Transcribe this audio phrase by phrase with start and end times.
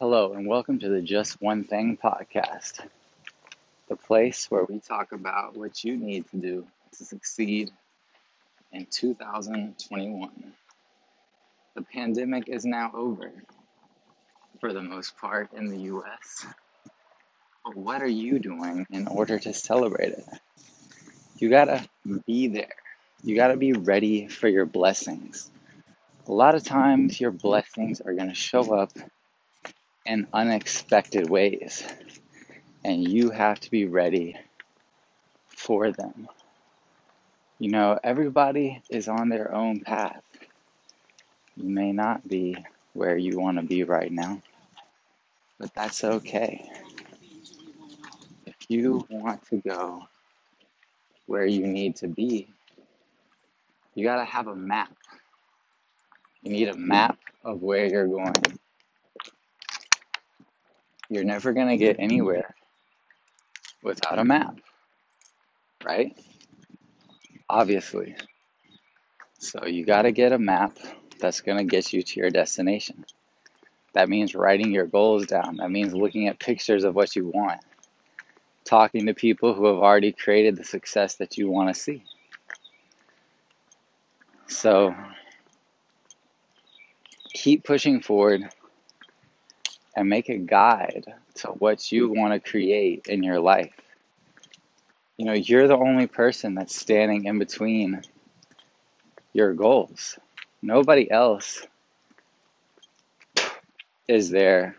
[0.00, 2.80] Hello, and welcome to the Just One Thing podcast,
[3.90, 7.70] the place where we talk about what you need to do to succeed
[8.72, 10.30] in 2021.
[11.74, 13.30] The pandemic is now over
[14.58, 16.46] for the most part in the US.
[17.62, 20.24] But what are you doing in order to celebrate it?
[21.36, 21.86] You gotta
[22.26, 22.76] be there.
[23.22, 25.50] You gotta be ready for your blessings.
[26.26, 28.92] A lot of times, your blessings are gonna show up
[30.06, 31.86] in unexpected ways,
[32.84, 34.36] and you have to be ready
[35.48, 36.28] for them.
[37.58, 40.22] You know, everybody is on their own path.
[41.56, 42.56] You may not be
[42.94, 44.40] where you want to be right now,
[45.58, 46.70] but that's okay.
[48.46, 50.08] If you want to go
[51.26, 52.48] where you need to be,
[53.94, 54.90] you got to have a map.
[56.42, 58.59] You need a map of where you're going.
[61.10, 62.54] You're never going to get anywhere
[63.82, 64.60] without a map,
[65.84, 66.16] right?
[67.48, 68.14] Obviously.
[69.40, 70.78] So you got to get a map
[71.18, 73.04] that's going to get you to your destination.
[73.92, 75.56] That means writing your goals down.
[75.56, 77.60] That means looking at pictures of what you want,
[78.64, 82.04] talking to people who have already created the success that you want to see.
[84.46, 84.94] So
[87.32, 88.48] keep pushing forward
[89.96, 93.74] and make a guide to what you want to create in your life.
[95.16, 98.02] You know, you're the only person that's standing in between
[99.32, 100.18] your goals.
[100.62, 101.66] Nobody else
[104.08, 104.76] is there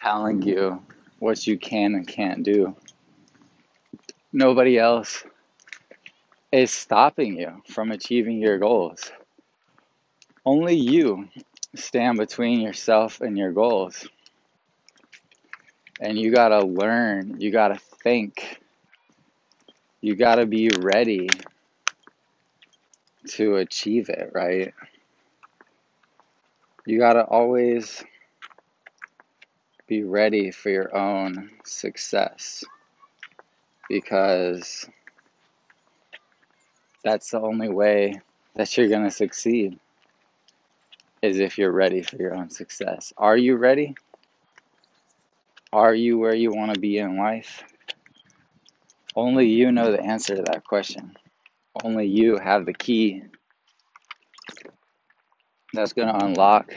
[0.00, 0.82] telling you
[1.18, 2.76] what you can and can't do.
[4.32, 5.24] Nobody else
[6.52, 9.10] is stopping you from achieving your goals.
[10.44, 11.28] Only you
[11.74, 14.08] stand between yourself and your goals.
[16.00, 18.60] And you got to learn, you got to think,
[20.00, 21.28] you got to be ready
[23.28, 24.74] to achieve it, right?
[26.84, 28.04] You got to always
[29.86, 32.64] be ready for your own success
[33.88, 34.88] because
[37.02, 38.20] that's the only way
[38.54, 39.78] that you're to succeed
[41.24, 43.12] is if you're ready for your own success.
[43.16, 43.94] Are you ready?
[45.72, 47.64] Are you where you want to be in life?
[49.16, 51.16] Only you know the answer to that question.
[51.82, 53.22] Only you have the key
[55.72, 56.72] that's going to unlock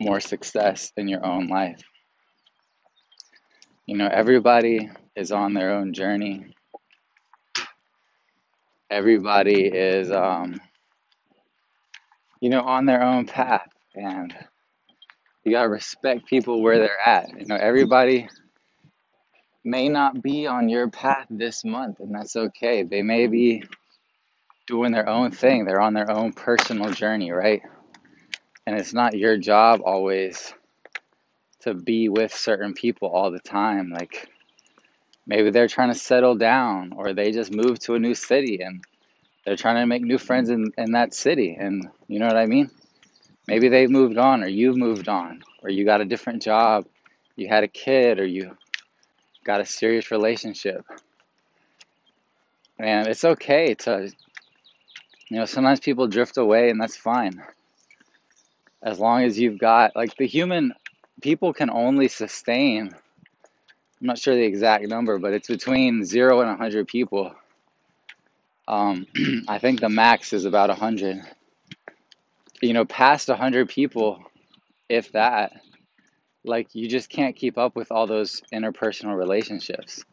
[0.00, 1.82] more success in your own life.
[3.84, 6.54] You know, everybody is on their own journey.
[8.90, 10.60] Everybody is um,
[12.40, 13.68] you know, on their own path.
[13.94, 14.34] And
[15.44, 17.30] you got to respect people where they're at.
[17.38, 18.28] You know, everybody
[19.64, 22.82] may not be on your path this month, and that's okay.
[22.82, 23.64] They may be
[24.66, 27.62] doing their own thing, they're on their own personal journey, right?
[28.66, 30.52] And it's not your job always
[31.60, 33.88] to be with certain people all the time.
[33.90, 34.28] Like,
[35.26, 38.84] maybe they're trying to settle down or they just moved to a new city and
[39.48, 41.56] they're trying to make new friends in, in that city.
[41.58, 42.70] And you know what I mean?
[43.46, 46.84] Maybe they've moved on, or you've moved on, or you got a different job,
[47.34, 48.58] you had a kid, or you
[49.44, 50.84] got a serious relationship.
[52.78, 54.10] And it's okay to,
[55.30, 57.42] you know, sometimes people drift away, and that's fine.
[58.82, 60.74] As long as you've got, like, the human,
[61.22, 66.50] people can only sustain, I'm not sure the exact number, but it's between zero and
[66.50, 67.34] 100 people
[68.68, 69.06] um,
[69.48, 71.22] I think the max is about 100.
[72.60, 74.22] You know, past 100 people,
[74.88, 75.52] if that,
[76.44, 80.04] like you just can't keep up with all those interpersonal relationships.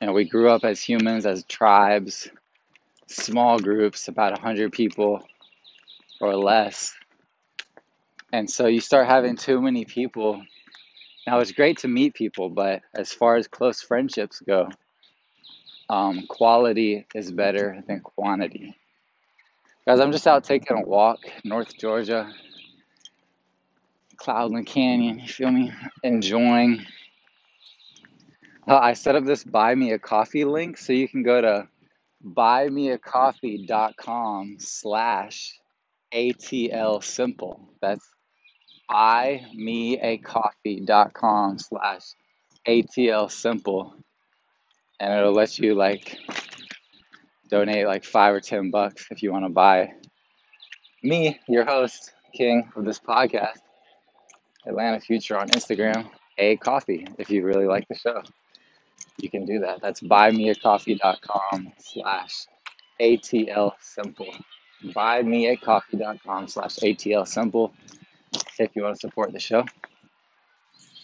[0.00, 2.28] You know, we grew up as humans, as tribes,
[3.06, 5.22] small groups, about 100 people
[6.20, 6.94] or less.
[8.32, 10.42] And so you start having too many people.
[11.26, 14.70] Now, it's great to meet people, but as far as close friendships go,
[15.90, 18.76] um, quality is better than quantity.
[19.86, 22.30] Guys, I'm just out taking a walk, North Georgia,
[24.16, 25.72] Cloudland Canyon, you feel me?
[26.04, 26.84] Enjoying.
[28.68, 31.66] Uh, I set up this buy me a coffee link so you can go to
[32.24, 35.58] buymeacoffee.com slash
[36.14, 37.68] ATL simple.
[37.80, 38.08] That's
[38.88, 42.14] buymeacoffee.com slash
[42.68, 43.96] ATL simple
[45.00, 46.18] and it'll let you like
[47.48, 49.92] donate like five or ten bucks if you want to buy
[51.02, 53.58] me, your host, King of this podcast,
[54.66, 56.08] Atlanta Future on Instagram,
[56.38, 57.06] a coffee.
[57.18, 58.22] If you really like the show,
[59.18, 59.80] you can do that.
[59.80, 62.46] That's buymeacoffee.com slash
[63.00, 64.34] ATL simple.
[64.84, 67.72] Buymeacoffee.com slash ATL simple
[68.58, 69.64] if you want to support the show.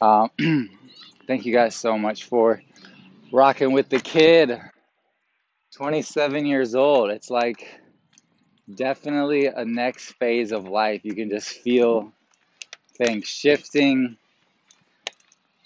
[0.00, 0.30] Um,
[1.26, 2.62] thank you guys so much for
[3.32, 4.58] rocking with the kid.
[5.76, 7.10] 27 years old.
[7.10, 7.80] It's like
[8.74, 11.02] definitely a next phase of life.
[11.04, 12.12] You can just feel
[12.96, 14.16] things shifting.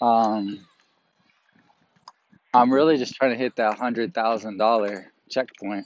[0.01, 0.65] Um,
[2.53, 5.85] I'm really just trying to hit that hundred thousand dollar checkpoint,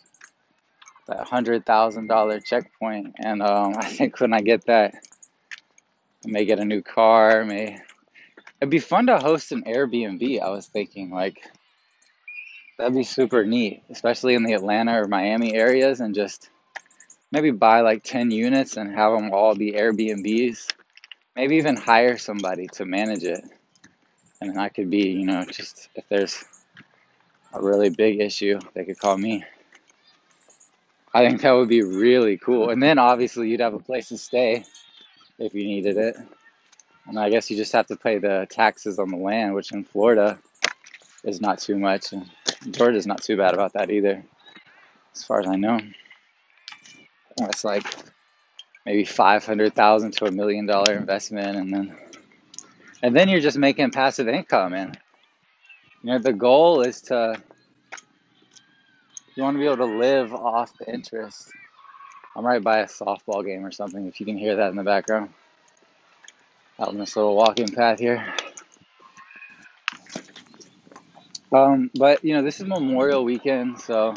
[1.08, 4.96] that hundred thousand dollar checkpoint, and um, I think when I get that,
[6.26, 7.42] I may get a new car.
[7.42, 7.78] I May
[8.60, 10.42] it'd be fun to host an Airbnb.
[10.42, 11.38] I was thinking like
[12.78, 16.50] that'd be super neat, especially in the Atlanta or Miami areas, and just
[17.32, 20.68] maybe buy like ten units and have them all be Airbnbs.
[21.36, 23.44] Maybe even hire somebody to manage it,
[24.42, 26.44] and I could be, you know, just if there's
[27.54, 29.44] a really big issue, they could call me.
[31.14, 32.70] I think that would be really cool.
[32.70, 34.66] And then obviously you'd have a place to stay
[35.40, 36.18] if you needed it.
[37.08, 39.86] And I guess you just have to pay the taxes on the land, which in
[39.86, 40.38] Florida
[41.24, 42.12] is not too much.
[42.12, 42.30] And
[42.72, 44.24] Georgia's not too bad about that either,
[45.14, 45.80] as far as I know.
[47.38, 47.86] It's like
[48.86, 51.98] maybe five hundred thousand to a million dollar investment, and then
[53.04, 54.74] and then you're just making passive income.
[54.74, 54.98] And
[56.02, 57.42] you know the goal is to
[59.36, 61.52] you want to be able to live off the interest.
[62.36, 64.08] I'm right by a softball game or something.
[64.08, 65.30] If you can hear that in the background,
[66.80, 68.34] out on this little walking path here.
[71.56, 74.14] Um, but you know this is Memorial Weekend, so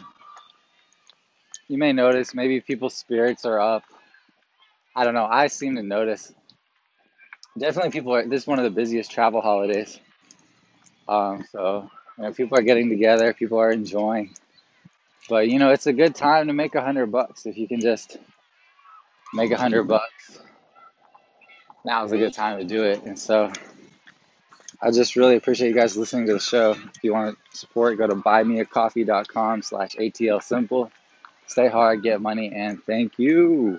[1.68, 3.84] you may notice maybe people's spirits are up.
[4.96, 5.26] I don't know.
[5.26, 6.32] I seem to notice.
[7.56, 8.26] Definitely, people are.
[8.26, 10.00] This is one of the busiest travel holidays.
[11.08, 13.32] Um, so you know, people are getting together.
[13.32, 14.34] People are enjoying.
[15.28, 17.80] But you know, it's a good time to make a hundred bucks if you can
[17.80, 18.16] just
[19.32, 20.40] make a hundred bucks.
[21.84, 23.04] Now is a good time to do it.
[23.04, 23.52] And so
[24.80, 26.70] I just really appreciate you guys listening to the show.
[26.70, 30.92] If you want to support, go to buymeacoffee.com slash ATL simple.
[31.46, 33.66] Stay hard, get money, and thank you.